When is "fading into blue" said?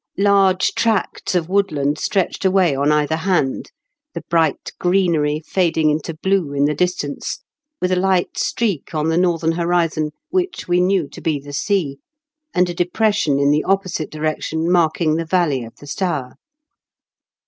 5.45-6.53